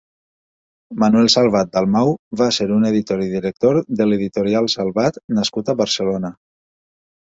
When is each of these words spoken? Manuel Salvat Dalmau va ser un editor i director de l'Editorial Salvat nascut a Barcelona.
Manuel 1.03 1.29
Salvat 1.33 1.69
Dalmau 1.75 2.09
va 2.43 2.49
ser 2.59 2.69
un 2.79 2.89
editor 2.93 3.23
i 3.29 3.31
director 3.37 3.81
de 4.03 4.11
l'Editorial 4.11 4.75
Salvat 4.81 5.25
nascut 5.41 5.75
a 5.77 5.81
Barcelona. 5.87 6.39